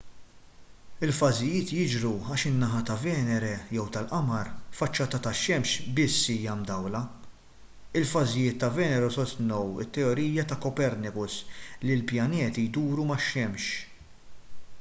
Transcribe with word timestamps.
il-fażijiet 1.07 1.73
jiġru 1.79 2.13
għax 2.29 2.45
in-naħa 2.51 2.79
ta’ 2.87 2.93
venere 3.01 3.51
jew 3.75 3.83
tal-qamar 3.97 4.47
faċċata 4.79 5.19
tax-xemx 5.27 5.85
biss 5.99 6.25
hija 6.35 6.55
mdawla. 6.63 7.01
il-fażijiet 8.01 8.57
ta’ 8.65 8.69
venere 8.79 9.09
sostnew 9.19 9.79
it-teorija 9.85 10.47
ta’ 10.53 10.61
copernicus 10.67 11.35
li 11.87 11.99
l-pjaneti 12.01 12.65
jduru 12.71 13.11
max-xemx 13.13 13.69